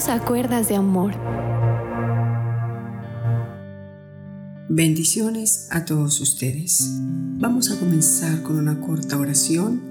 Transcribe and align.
Dios 0.00 0.08
acuerdas 0.08 0.66
de 0.70 0.76
amor. 0.76 1.12
Bendiciones 4.70 5.68
a 5.70 5.84
todos 5.84 6.22
ustedes. 6.22 6.88
Vamos 7.38 7.70
a 7.70 7.78
comenzar 7.78 8.42
con 8.42 8.56
una 8.56 8.80
corta 8.80 9.18
oración 9.18 9.82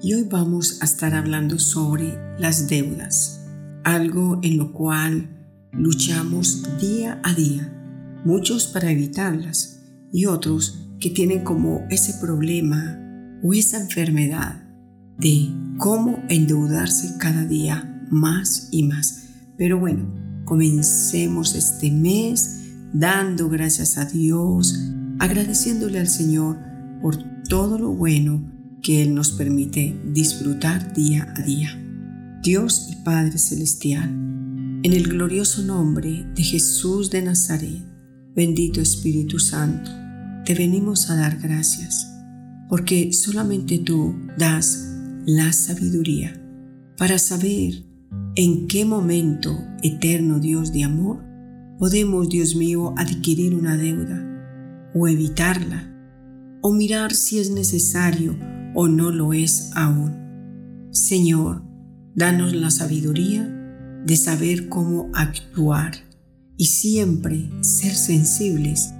y 0.00 0.14
hoy 0.14 0.22
vamos 0.22 0.80
a 0.80 0.86
estar 0.86 1.12
hablando 1.12 1.58
sobre 1.58 2.18
las 2.38 2.66
deudas, 2.70 3.44
algo 3.84 4.40
en 4.42 4.56
lo 4.56 4.72
cual 4.72 5.28
luchamos 5.72 6.62
día 6.80 7.20
a 7.22 7.34
día, 7.34 7.70
muchos 8.24 8.66
para 8.68 8.90
evitarlas 8.90 9.82
y 10.10 10.24
otros 10.24 10.88
que 10.98 11.10
tienen 11.10 11.44
como 11.44 11.86
ese 11.90 12.14
problema 12.22 12.98
o 13.42 13.52
esa 13.52 13.78
enfermedad 13.82 14.64
de 15.18 15.50
cómo 15.76 16.22
endeudarse 16.30 17.18
cada 17.18 17.44
día 17.44 18.02
más 18.10 18.68
y 18.70 18.84
más. 18.84 19.21
Pero 19.62 19.78
bueno, 19.78 20.12
comencemos 20.44 21.54
este 21.54 21.88
mes 21.88 22.62
dando 22.92 23.48
gracias 23.48 23.96
a 23.96 24.06
Dios, 24.06 24.76
agradeciéndole 25.20 26.00
al 26.00 26.08
Señor 26.08 26.58
por 27.00 27.16
todo 27.48 27.78
lo 27.78 27.92
bueno 27.92 28.44
que 28.82 29.02
Él 29.02 29.14
nos 29.14 29.30
permite 29.30 29.96
disfrutar 30.04 30.92
día 30.94 31.32
a 31.36 31.42
día. 31.42 31.80
Dios 32.42 32.88
y 32.90 33.04
Padre 33.04 33.38
Celestial, 33.38 34.10
en 34.82 34.92
el 34.92 35.04
glorioso 35.04 35.62
nombre 35.62 36.26
de 36.34 36.42
Jesús 36.42 37.08
de 37.10 37.22
Nazaret, 37.22 37.84
bendito 38.34 38.80
Espíritu 38.80 39.38
Santo, 39.38 39.92
te 40.44 40.56
venimos 40.56 41.08
a 41.08 41.14
dar 41.14 41.38
gracias, 41.38 42.08
porque 42.68 43.12
solamente 43.12 43.78
tú 43.78 44.12
das 44.36 44.88
la 45.24 45.52
sabiduría 45.52 46.36
para 46.98 47.16
saber 47.20 47.91
en 48.34 48.66
qué 48.66 48.86
momento, 48.86 49.58
eterno 49.82 50.38
Dios 50.38 50.72
de 50.72 50.84
amor, 50.84 51.22
podemos, 51.78 52.30
Dios 52.30 52.56
mío, 52.56 52.94
adquirir 52.96 53.54
una 53.54 53.76
deuda 53.76 54.28
o 54.94 55.06
evitarla, 55.06 55.88
o 56.62 56.72
mirar 56.72 57.14
si 57.14 57.38
es 57.38 57.50
necesario 57.50 58.36
o 58.74 58.88
no 58.88 59.10
lo 59.10 59.34
es 59.34 59.70
aún. 59.74 60.88
Señor, 60.92 61.62
danos 62.14 62.54
la 62.54 62.70
sabiduría 62.70 63.44
de 64.06 64.16
saber 64.16 64.68
cómo 64.68 65.10
actuar 65.14 65.92
y 66.56 66.66
siempre 66.66 67.50
ser 67.60 67.94
sensibles 67.94 68.94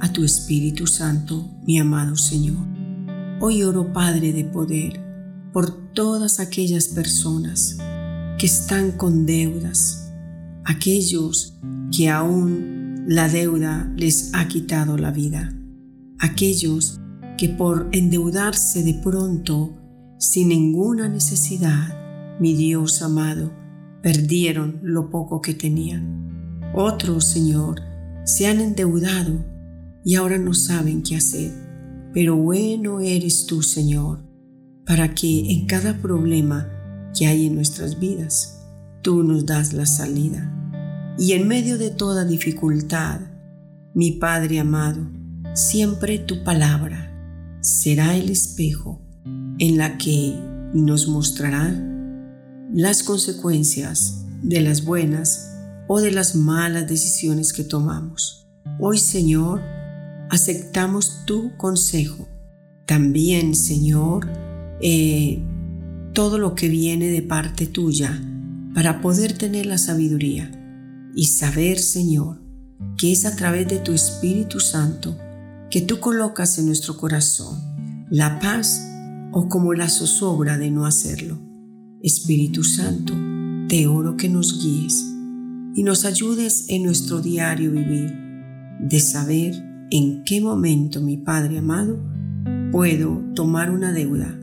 a 0.00 0.12
tu 0.12 0.24
Espíritu 0.24 0.86
Santo, 0.86 1.50
mi 1.66 1.78
amado 1.78 2.16
Señor. 2.16 2.66
Hoy 3.40 3.64
oro, 3.64 3.92
Padre 3.92 4.32
de 4.32 4.44
poder, 4.44 5.00
por 5.52 5.92
todas 5.92 6.40
aquellas 6.40 6.88
personas 6.88 7.78
que 8.38 8.46
están 8.46 8.92
con 8.92 9.26
deudas, 9.26 10.12
aquellos 10.64 11.58
que 11.94 12.08
aún 12.08 13.04
la 13.08 13.28
deuda 13.28 13.92
les 13.96 14.32
ha 14.32 14.46
quitado 14.46 14.96
la 14.96 15.10
vida, 15.10 15.52
aquellos 16.20 17.00
que 17.36 17.48
por 17.48 17.88
endeudarse 17.90 18.84
de 18.84 18.94
pronto, 18.94 19.76
sin 20.18 20.48
ninguna 20.50 21.08
necesidad, 21.08 22.38
mi 22.38 22.54
Dios 22.54 23.02
amado, 23.02 23.52
perdieron 24.02 24.78
lo 24.82 25.10
poco 25.10 25.42
que 25.42 25.54
tenían. 25.54 26.60
Otros, 26.74 27.24
Señor, 27.24 27.80
se 28.24 28.46
han 28.46 28.60
endeudado 28.60 29.44
y 30.04 30.14
ahora 30.14 30.38
no 30.38 30.54
saben 30.54 31.02
qué 31.02 31.16
hacer. 31.16 31.52
Pero 32.14 32.36
bueno 32.36 33.00
eres 33.00 33.46
tú, 33.46 33.62
Señor, 33.62 34.20
para 34.86 35.14
que 35.14 35.50
en 35.50 35.66
cada 35.66 35.98
problema 35.98 36.77
que 37.18 37.26
hay 37.26 37.46
en 37.46 37.56
nuestras 37.56 37.98
vidas, 37.98 38.60
tú 39.02 39.24
nos 39.24 39.44
das 39.44 39.72
la 39.72 39.86
salida. 39.86 40.54
Y 41.18 41.32
en 41.32 41.48
medio 41.48 41.76
de 41.76 41.90
toda 41.90 42.24
dificultad, 42.24 43.20
mi 43.92 44.12
Padre 44.12 44.60
amado, 44.60 45.04
siempre 45.54 46.20
tu 46.20 46.44
palabra 46.44 47.12
será 47.60 48.16
el 48.16 48.30
espejo 48.30 49.02
en 49.58 49.78
la 49.78 49.98
que 49.98 50.38
nos 50.72 51.08
mostrará 51.08 51.74
las 52.72 53.02
consecuencias 53.02 54.24
de 54.42 54.60
las 54.60 54.84
buenas 54.84 55.50
o 55.88 56.00
de 56.00 56.12
las 56.12 56.36
malas 56.36 56.86
decisiones 56.86 57.52
que 57.52 57.64
tomamos. 57.64 58.46
Hoy, 58.78 58.98
Señor, 58.98 59.60
aceptamos 60.30 61.24
tu 61.24 61.56
consejo. 61.56 62.28
También, 62.86 63.56
Señor, 63.56 64.28
eh, 64.80 65.42
todo 66.18 66.36
lo 66.36 66.56
que 66.56 66.68
viene 66.68 67.10
de 67.10 67.22
parte 67.22 67.68
tuya 67.68 68.20
para 68.74 69.00
poder 69.00 69.38
tener 69.38 69.66
la 69.66 69.78
sabiduría 69.78 70.50
y 71.14 71.26
saber, 71.26 71.78
Señor, 71.78 72.42
que 72.96 73.12
es 73.12 73.24
a 73.24 73.36
través 73.36 73.68
de 73.68 73.78
tu 73.78 73.92
Espíritu 73.92 74.58
Santo 74.58 75.16
que 75.70 75.80
tú 75.80 76.00
colocas 76.00 76.58
en 76.58 76.66
nuestro 76.66 76.96
corazón 76.96 77.60
la 78.10 78.40
paz 78.40 78.84
o 79.30 79.48
como 79.48 79.74
la 79.74 79.88
zozobra 79.88 80.58
de 80.58 80.72
no 80.72 80.86
hacerlo. 80.86 81.38
Espíritu 82.02 82.64
Santo, 82.64 83.14
te 83.68 83.86
oro 83.86 84.16
que 84.16 84.28
nos 84.28 84.60
guíes 84.60 85.04
y 85.76 85.84
nos 85.84 86.04
ayudes 86.04 86.64
en 86.68 86.82
nuestro 86.82 87.20
diario 87.20 87.70
vivir 87.70 88.12
de 88.80 88.98
saber 88.98 89.54
en 89.92 90.24
qué 90.24 90.40
momento, 90.40 91.00
mi 91.00 91.16
Padre 91.16 91.58
amado, 91.58 92.02
puedo 92.72 93.22
tomar 93.36 93.70
una 93.70 93.92
deuda. 93.92 94.36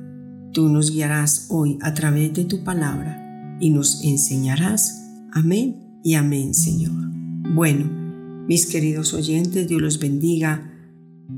Tú 0.56 0.70
nos 0.70 0.90
guiarás 0.90 1.48
hoy 1.50 1.78
a 1.82 1.94
través 1.94 2.34
de 2.34 2.46
tu 2.46 2.64
palabra 2.64 3.58
y 3.60 3.72
nos 3.72 4.02
enseñarás. 4.06 5.04
Amén 5.34 6.00
y 6.02 6.14
amén, 6.14 6.54
Señor. 6.54 6.94
Bueno, 7.54 8.46
mis 8.48 8.66
queridos 8.66 9.14
oyentes, 9.14 9.68
Dios 9.68 9.82
los 9.82 10.00
bendiga. 10.00 10.72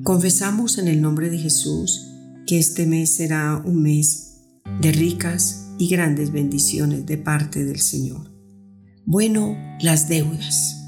Confesamos 0.04 0.78
en 0.78 0.88
el 0.88 1.02
nombre 1.02 1.32
de 1.32 1.40
Jesús 1.40 2.12
que 2.46 2.60
este 2.60 2.86
mes 2.86 3.16
será 3.16 3.60
un 3.66 3.82
mes 3.82 4.44
de 4.82 4.92
ricas 4.92 5.72
y 5.80 5.90
grandes 5.90 6.32
bendiciones 6.32 7.08
de 7.08 7.18
parte 7.18 7.66
del 7.66 7.80
Señor. 7.80 8.32
Bueno, 9.04 9.58
las 9.82 10.08
deudas. 10.10 10.86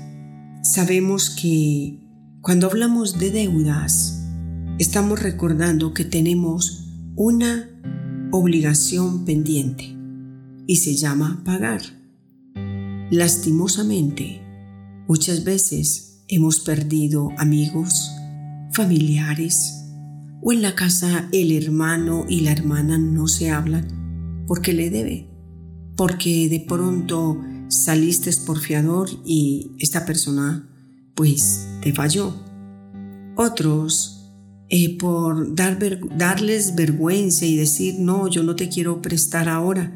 Sabemos 0.62 1.32
que 1.32 1.98
cuando 2.42 2.68
hablamos 2.68 3.18
de 3.18 3.32
deudas, 3.32 4.24
estamos 4.78 5.20
recordando 5.20 5.96
que 5.96 6.06
tenemos 6.06 6.94
una 7.16 7.70
obligación 8.32 9.26
pendiente 9.26 9.96
y 10.68 10.76
se 10.78 10.96
llama 10.96 11.42
pagar. 11.44 11.82
Lastimosamente, 13.12 14.42
muchas 15.08 15.44
veces 15.44 16.24
hemos 16.28 16.60
perdido 16.60 17.30
amigos, 17.38 18.12
familiares 18.72 19.84
o 20.42 20.54
en 20.54 20.62
la 20.62 20.76
casa 20.76 21.28
el 21.32 21.52
hermano 21.52 22.26
y 22.30 22.42
la 22.42 22.52
hermana 22.52 22.98
no 22.98 23.28
se 23.28 23.50
hablan 23.50 24.44
porque 24.48 24.74
le 24.74 24.90
debe, 24.90 25.28
porque 25.96 26.50
de 26.50 26.60
pronto 26.60 27.42
saliste 27.68 28.32
porfiador 28.46 29.10
y 29.26 29.72
esta 29.80 30.06
persona 30.06 30.70
pues 31.16 31.68
te 31.82 31.94
falló. 31.94 32.34
Otros 33.36 34.19
eh, 34.70 34.98
por 34.98 35.56
dar 35.56 35.80
darles 36.16 36.76
vergüenza 36.76 37.46
y 37.46 37.56
decir 37.56 37.96
no, 38.00 38.28
yo 38.28 38.44
no 38.44 38.56
te 38.56 38.70
quiero 38.70 39.02
prestar 39.02 39.50
ahora. 39.50 39.96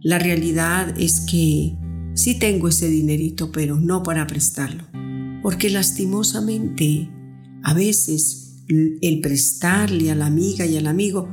La 0.00 0.18
realidad 0.18 0.94
es 0.98 1.20
que 1.20 1.76
sí 2.14 2.38
tengo 2.38 2.68
ese 2.68 2.88
dinerito, 2.88 3.52
pero 3.52 3.78
no 3.78 4.02
para 4.02 4.26
prestarlo. 4.26 4.84
Porque 5.42 5.68
lastimosamente 5.68 7.10
a 7.62 7.74
veces 7.74 8.64
el 8.68 9.20
prestarle 9.20 10.10
a 10.10 10.14
la 10.14 10.26
amiga 10.26 10.64
y 10.66 10.76
al 10.76 10.86
amigo 10.86 11.28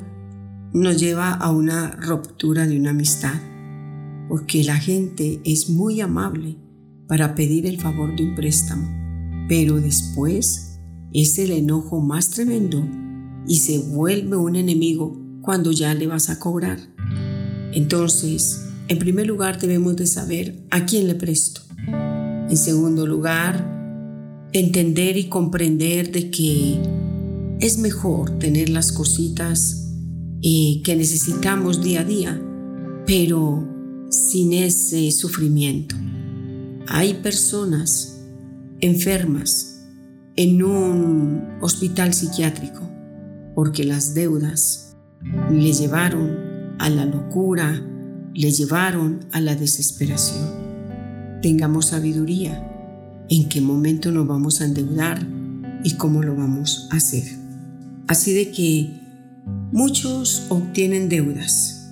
nos 0.74 1.00
lleva 1.00 1.32
a 1.32 1.52
una 1.52 1.92
ruptura 1.92 2.68
de 2.68 2.78
una 2.78 2.90
amistad, 2.90 3.40
porque 4.28 4.64
la 4.64 4.76
gente 4.76 5.40
es 5.46 5.70
muy 5.70 6.02
amable 6.02 6.58
para 7.08 7.36
pedir 7.36 7.66
el 7.66 7.80
favor 7.80 8.16
de 8.16 8.24
un 8.24 8.36
préstamo, 8.36 8.90
pero 9.48 9.80
después 9.80 10.73
es 11.14 11.38
el 11.38 11.52
enojo 11.52 12.02
más 12.02 12.32
tremendo 12.32 12.84
y 13.48 13.58
se 13.58 13.78
vuelve 13.80 14.36
un 14.36 14.56
enemigo 14.56 15.20
cuando 15.42 15.72
ya 15.72 15.94
le 15.94 16.08
vas 16.08 16.30
a 16.30 16.40
cobrar. 16.40 16.80
Entonces, 17.74 18.66
en 18.88 19.00
primer 19.00 19.28
lugar 19.28 19.60
debemos 19.60 19.96
de 19.96 20.08
saber 20.08 20.66
a 20.72 20.86
quién 20.86 21.08
le 21.08 21.16
presto. 21.16 21.62
En 21.88 22.58
segundo 22.58 23.06
lugar, 23.06 24.50
entender 24.54 25.18
y 25.18 25.26
comprender 25.26 26.12
de 26.12 26.30
que 26.30 26.80
es 27.60 27.78
mejor 27.78 28.38
tener 28.40 28.70
las 28.70 28.92
cositas 28.92 29.92
eh, 30.42 30.82
que 30.84 30.96
necesitamos 30.96 31.82
día 31.84 32.02
a 32.02 32.06
día, 32.06 32.42
pero 33.06 33.68
sin 34.10 34.54
ese 34.54 35.12
sufrimiento. 35.12 35.96
Hay 36.88 37.16
personas 37.16 38.20
enfermas 38.82 39.73
en 40.36 40.64
un 40.64 41.58
hospital 41.62 42.14
psiquiátrico 42.14 42.82
porque 43.56 43.84
las 43.84 44.14
deudas 44.14 44.96
le 45.52 45.74
llevaron 45.74 46.76
a 46.80 46.90
la 46.90 47.06
locura, 47.06 47.82
le 48.34 48.52
llevaron 48.52 49.26
a 49.32 49.42
la 49.42 49.56
desesperación. 49.56 50.64
tengamos 51.42 51.88
sabiduría 51.88 52.70
en 53.30 53.50
qué 53.50 53.60
momento 53.60 54.12
nos 54.12 54.26
vamos 54.26 54.62
a 54.62 54.66
endeudar 54.66 55.26
y 55.84 55.96
cómo 55.96 56.24
lo 56.24 56.36
vamos 56.36 56.88
a 56.92 56.98
hacer. 56.98 57.24
Así 58.08 58.34
de 58.34 58.52
que 58.52 59.02
muchos 59.72 60.46
obtienen 60.50 61.10
deudas, 61.10 61.92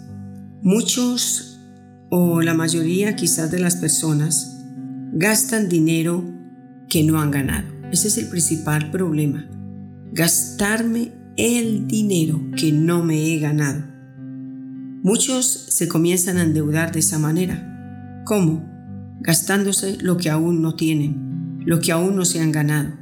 muchos 0.61 1.59
o 2.09 2.41
la 2.41 2.53
mayoría 2.53 3.15
quizás 3.15 3.51
de 3.51 3.59
las 3.59 3.75
personas 3.75 4.57
gastan 5.13 5.67
dinero 5.67 6.23
que 6.87 7.03
no 7.03 7.19
han 7.19 7.31
ganado. 7.31 7.80
Ese 7.91 8.07
es 8.07 8.17
el 8.17 8.27
principal 8.27 8.89
problema. 8.89 9.47
Gastarme 10.13 11.11
el 11.37 11.87
dinero 11.87 12.41
que 12.55 12.71
no 12.71 13.03
me 13.03 13.33
he 13.33 13.39
ganado. 13.39 13.83
Muchos 15.03 15.45
se 15.69 15.87
comienzan 15.87 16.37
a 16.37 16.43
endeudar 16.43 16.91
de 16.91 16.99
esa 16.99 17.19
manera. 17.19 18.23
¿Cómo? 18.25 18.69
Gastándose 19.19 19.97
lo 20.01 20.17
que 20.17 20.29
aún 20.29 20.61
no 20.61 20.75
tienen, 20.75 21.59
lo 21.65 21.79
que 21.79 21.91
aún 21.91 22.15
no 22.15 22.23
se 22.23 22.39
han 22.39 22.51
ganado. 22.51 22.93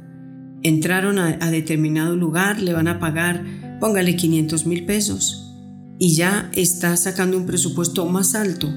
Entraron 0.62 1.18
a, 1.18 1.50
determinado 1.50 2.16
lugar, 2.16 2.60
le 2.60 2.72
van 2.72 2.88
a 2.88 2.98
pagar, 2.98 3.44
póngale 3.80 4.16
500 4.16 4.66
mil 4.66 4.86
pesos 4.86 5.54
y 5.98 6.14
ya 6.14 6.50
está 6.54 6.96
sacando 6.96 7.36
un 7.36 7.46
presupuesto 7.46 8.06
más 8.06 8.34
alto 8.34 8.68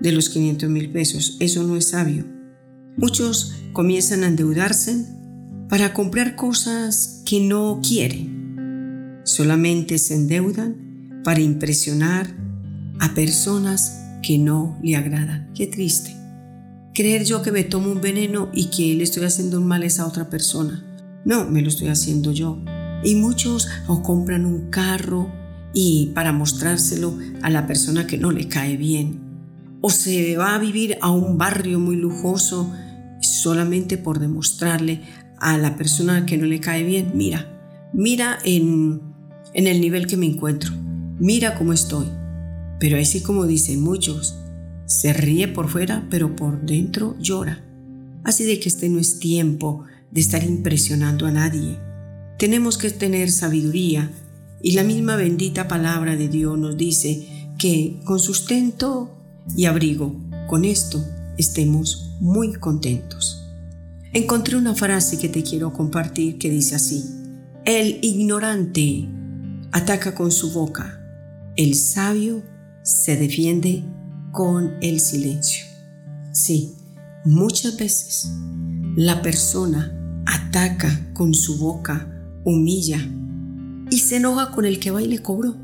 de 0.00 0.12
los 0.12 0.30
500 0.30 0.68
mil 0.68 0.90
pesos. 0.90 1.36
Eso 1.40 1.62
no 1.62 1.76
es 1.76 1.90
sabio. 1.90 2.26
Muchos 2.96 3.54
comienzan 3.72 4.24
a 4.24 4.28
endeudarse 4.28 5.19
para 5.70 5.94
comprar 5.94 6.34
cosas 6.34 7.22
que 7.24 7.40
no 7.40 7.80
quieren. 7.80 9.20
Solamente 9.24 9.98
se 9.98 10.16
endeudan 10.16 11.22
para 11.22 11.40
impresionar 11.40 12.26
a 12.98 13.14
personas 13.14 14.02
que 14.20 14.36
no 14.36 14.76
le 14.82 14.96
agradan. 14.96 15.52
Qué 15.54 15.68
triste. 15.68 16.16
Creer 16.92 17.24
yo 17.24 17.40
que 17.42 17.52
me 17.52 17.62
tomo 17.62 17.92
un 17.92 18.00
veneno 18.00 18.50
y 18.52 18.66
que 18.66 18.94
le 18.96 19.04
estoy 19.04 19.24
haciendo 19.24 19.60
un 19.60 19.68
mal 19.68 19.82
a 19.82 19.86
esa 19.86 20.06
otra 20.06 20.28
persona. 20.28 20.84
No, 21.24 21.48
me 21.48 21.62
lo 21.62 21.68
estoy 21.68 21.86
haciendo 21.86 22.32
yo. 22.32 22.60
Y 23.04 23.14
muchos 23.14 23.68
o 23.86 24.02
compran 24.02 24.46
un 24.46 24.70
carro 24.70 25.30
y 25.72 26.10
para 26.16 26.32
mostrárselo 26.32 27.16
a 27.42 27.50
la 27.50 27.68
persona 27.68 28.08
que 28.08 28.18
no 28.18 28.32
le 28.32 28.48
cae 28.48 28.76
bien. 28.76 29.20
O 29.82 29.90
se 29.90 30.36
va 30.36 30.56
a 30.56 30.58
vivir 30.58 30.98
a 31.00 31.10
un 31.12 31.38
barrio 31.38 31.78
muy 31.78 31.94
lujoso 31.94 32.70
solamente 33.20 33.98
por 33.98 34.18
demostrarle 34.18 35.02
a 35.40 35.58
la 35.58 35.76
persona 35.76 36.26
que 36.26 36.36
no 36.36 36.46
le 36.46 36.60
cae 36.60 36.84
bien, 36.84 37.12
mira, 37.14 37.90
mira 37.92 38.38
en, 38.44 39.00
en 39.54 39.66
el 39.66 39.80
nivel 39.80 40.06
que 40.06 40.16
me 40.16 40.26
encuentro, 40.26 40.72
mira 41.18 41.54
cómo 41.56 41.72
estoy. 41.72 42.06
Pero 42.78 42.98
así 42.98 43.20
como 43.22 43.46
dicen 43.46 43.82
muchos, 43.82 44.36
se 44.86 45.12
ríe 45.12 45.48
por 45.48 45.68
fuera, 45.68 46.06
pero 46.10 46.34
por 46.36 46.64
dentro 46.64 47.16
llora. 47.20 47.64
Así 48.24 48.44
de 48.44 48.58
que 48.60 48.68
este 48.68 48.88
no 48.88 48.98
es 48.98 49.18
tiempo 49.18 49.84
de 50.10 50.20
estar 50.20 50.42
impresionando 50.42 51.26
a 51.26 51.30
nadie. 51.30 51.78
Tenemos 52.38 52.78
que 52.78 52.90
tener 52.90 53.30
sabiduría 53.30 54.10
y 54.62 54.72
la 54.72 54.82
misma 54.82 55.16
bendita 55.16 55.68
palabra 55.68 56.16
de 56.16 56.28
Dios 56.28 56.58
nos 56.58 56.76
dice 56.76 57.48
que 57.58 58.00
con 58.04 58.18
sustento 58.18 59.10
y 59.56 59.66
abrigo, 59.66 60.16
con 60.48 60.64
esto 60.64 61.04
estemos 61.38 62.16
muy 62.20 62.52
contentos. 62.54 63.39
Encontré 64.12 64.56
una 64.56 64.74
frase 64.74 65.18
que 65.18 65.28
te 65.28 65.44
quiero 65.44 65.72
compartir 65.72 66.36
que 66.36 66.50
dice 66.50 66.74
así, 66.74 67.04
el 67.64 68.00
ignorante 68.02 69.08
ataca 69.70 70.16
con 70.16 70.32
su 70.32 70.52
boca, 70.52 71.00
el 71.54 71.76
sabio 71.76 72.42
se 72.82 73.16
defiende 73.16 73.84
con 74.32 74.74
el 74.82 74.98
silencio. 74.98 75.64
Sí, 76.32 76.74
muchas 77.24 77.76
veces 77.76 78.32
la 78.96 79.22
persona 79.22 79.96
ataca 80.26 81.12
con 81.14 81.32
su 81.32 81.58
boca, 81.58 82.08
humilla 82.42 82.98
y 83.92 83.98
se 83.98 84.16
enoja 84.16 84.50
con 84.50 84.64
el 84.64 84.80
que 84.80 84.90
va 84.90 85.00
y 85.02 85.06
le 85.06 85.22
cobró. 85.22 85.56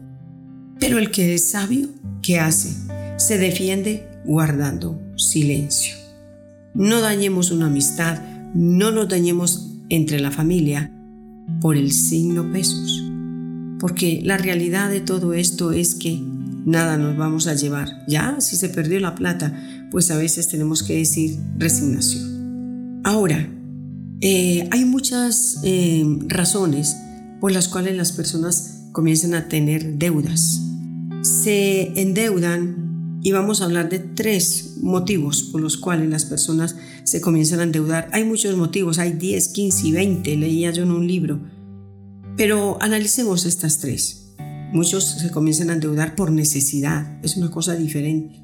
Pero 0.79 0.99
el 0.99 1.11
que 1.11 1.35
es 1.35 1.51
sabio, 1.51 1.89
¿qué 2.23 2.39
hace? 2.39 2.77
Se 3.17 3.39
defiende 3.39 4.09
guardando 4.25 5.01
silencio. 5.17 5.97
No 6.75 7.01
dañemos 7.01 7.51
una 7.51 7.67
amistad, 7.67 8.21
no 8.56 8.91
nos 8.91 9.08
dañemos 9.08 9.76
entre 9.91 10.19
la 10.19 10.31
familia 10.31 10.91
por 11.61 11.76
el 11.76 11.93
signo 11.93 12.50
pesos. 12.50 13.03
Porque 13.79 14.23
la 14.25 14.38
realidad 14.38 14.91
de 14.91 15.00
todo 15.00 15.35
esto 15.35 15.73
es 15.73 15.94
que 15.94 16.19
nada 16.64 16.97
nos 16.97 17.17
vamos 17.17 17.47
a 17.47 17.55
llevar. 17.55 17.88
Ya, 18.08 18.41
si 18.41 18.56
se 18.56 18.70
perdió 18.70 18.99
la 18.99 19.14
plata, 19.14 19.55
pues 19.91 20.11
a 20.11 20.17
veces 20.17 20.49
tenemos 20.49 20.82
que 20.82 20.97
decir 20.97 21.38
resignación. 21.58 23.03
Ahora, 23.05 23.49
eh, 24.23 24.67
hay 24.73 24.85
muchas 24.87 25.61
eh, 25.62 26.05
razones 26.26 26.97
por 27.41 27.52
las 27.52 27.69
cuales 27.69 27.94
las 27.94 28.12
personas 28.12 28.88
comienzan 28.93 29.35
a 29.35 29.49
tener 29.49 29.99
deudas. 29.99 30.62
Se 31.20 32.00
endeudan 32.00 33.20
y 33.23 33.32
vamos 33.32 33.61
a 33.61 33.67
hablar 33.67 33.91
de 33.91 33.99
tres 33.99 34.76
motivos 34.81 35.43
por 35.43 35.61
los 35.61 35.76
cuales 35.76 36.09
las 36.09 36.25
personas 36.25 36.76
se 37.06 37.20
comienzan 37.20 37.61
a 37.61 37.62
endeudar. 37.62 38.11
Hay 38.12 38.25
muchos 38.25 38.56
motivos, 38.56 38.99
hay 38.99 39.12
10, 39.12 39.49
15 39.49 39.87
y 39.87 39.93
20, 39.93 40.37
leía 40.37 40.73
yo 40.73 40.82
en 40.82 40.91
un 40.91 41.06
libro. 41.06 41.41
Pero 42.37 42.76
analicemos 42.82 43.47
estas 43.47 43.79
tres. 43.79 44.35
Muchos 44.73 45.05
se 45.05 45.31
comienzan 45.31 45.70
a 45.70 45.75
endeudar 45.75 46.17
por 46.17 46.32
necesidad, 46.32 47.25
es 47.25 47.37
una 47.37 47.50
cosa 47.50 47.76
diferente. 47.76 48.43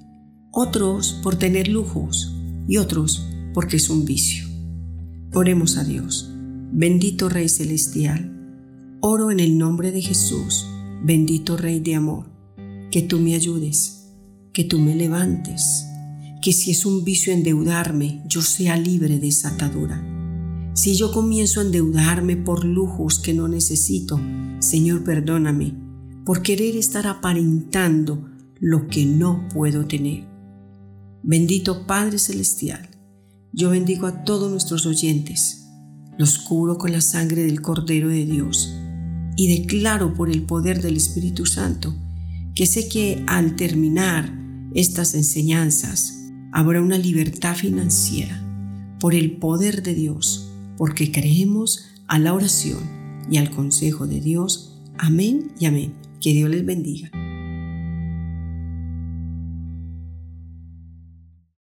Otros 0.53 1.19
por 1.25 1.35
tener 1.37 1.67
lujos 1.67 2.33
y 2.69 2.77
otros 2.77 3.27
porque 3.53 3.79
es 3.79 3.91
un 3.91 4.05
vicio. 4.05 4.47
Oremos 5.35 5.77
a 5.77 5.85
Dios. 5.85 6.31
Bendito 6.73 7.29
Rey 7.29 7.49
Celestial, 7.49 8.33
oro 9.01 9.33
en 9.33 9.41
el 9.41 9.59
nombre 9.59 9.91
de 9.91 10.03
Jesús, 10.03 10.67
bendito 11.03 11.57
Rey 11.57 11.81
de 11.81 11.97
Amor, 11.97 12.31
que 12.93 13.03
tú 13.03 13.19
me 13.19 13.35
ayudes, 13.35 14.15
que 14.53 14.65
tú 14.65 14.79
me 14.79 14.95
levantes, 14.95 15.85
que 16.43 16.53
si 16.53 16.73
es 16.73 16.85
un 16.85 17.05
vicio 17.05 17.33
endeudarme, 17.33 18.21
yo 18.27 18.43
sea 18.43 18.77
libre 18.77 19.21
de 19.21 19.29
esa 19.29 19.51
atadura. 19.51 20.05
Si 20.75 20.97
yo 20.97 21.13
comienzo 21.13 21.61
a 21.61 21.63
endeudarme 21.63 22.37
por 22.37 22.65
lujos 22.65 23.21
que 23.21 23.33
no 23.33 23.47
necesito, 23.47 24.21
Señor, 24.59 25.05
perdóname 25.05 25.75
por 26.27 26.43
querer 26.43 26.77
estar 26.77 27.07
aparentando 27.07 28.29
lo 28.59 28.89
que 28.89 29.07
no 29.07 29.49
puedo 29.55 29.87
tener. 29.87 30.25
Bendito 31.23 31.87
Padre 31.87 32.19
Celestial, 32.19 32.89
yo 33.53 33.71
bendigo 33.71 34.09
a 34.09 34.25
todos 34.25 34.51
nuestros 34.51 34.85
oyentes, 34.85 35.69
los 36.19 36.39
cubro 36.39 36.77
con 36.77 36.91
la 36.91 37.01
sangre 37.01 37.45
del 37.45 37.63
Cordero 37.63 38.09
de 38.09 38.27
Dios 38.27 38.75
y 39.37 39.61
declaro 39.61 40.15
por 40.15 40.29
el 40.29 40.43
poder 40.43 40.83
del 40.83 40.97
Espíritu 40.97 41.47
Santo 41.47 41.95
que 42.55 42.67
sé 42.67 42.89
que 42.89 43.23
al 43.29 43.55
terminar 43.55 44.33
estas 44.75 45.15
enseñanzas 45.15 46.22
habrá 46.53 46.81
una 46.81 46.99
libertad 46.99 47.57
financiera 47.57 48.41
por 49.01 49.15
el 49.15 49.33
poder 49.33 49.83
de 49.83 49.95
Dios, 49.95 50.49
porque 50.77 51.11
creemos 51.11 51.89
a 52.07 52.19
la 52.19 52.35
oración 52.35 52.79
y 53.31 53.39
al 53.39 53.51
consejo 53.51 54.07
de 54.07 54.21
Dios. 54.21 54.81
Amén 54.99 55.51
y 55.59 55.67
amén. 55.67 55.95
Que 56.21 56.33
Dios 56.33 56.51
les 56.51 56.65
bendiga. 56.65 57.11